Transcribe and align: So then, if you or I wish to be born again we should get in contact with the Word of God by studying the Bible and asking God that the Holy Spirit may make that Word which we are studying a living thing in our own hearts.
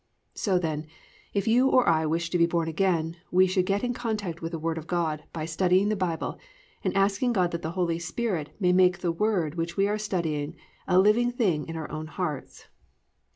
So 0.33 0.57
then, 0.57 0.87
if 1.31 1.47
you 1.47 1.69
or 1.69 1.87
I 1.87 2.07
wish 2.07 2.31
to 2.31 2.39
be 2.39 2.47
born 2.47 2.67
again 2.67 3.17
we 3.29 3.45
should 3.45 3.67
get 3.67 3.83
in 3.83 3.93
contact 3.93 4.41
with 4.41 4.51
the 4.51 4.57
Word 4.57 4.79
of 4.79 4.87
God 4.87 5.25
by 5.31 5.45
studying 5.45 5.89
the 5.89 5.95
Bible 5.95 6.39
and 6.83 6.97
asking 6.97 7.33
God 7.33 7.51
that 7.51 7.61
the 7.61 7.73
Holy 7.77 7.99
Spirit 7.99 8.49
may 8.59 8.73
make 8.73 8.97
that 8.97 9.11
Word 9.11 9.53
which 9.53 9.77
we 9.77 9.87
are 9.87 9.99
studying 9.99 10.55
a 10.87 10.97
living 10.97 11.29
thing 11.31 11.67
in 11.67 11.75
our 11.77 11.91
own 11.91 12.07
hearts. 12.07 12.65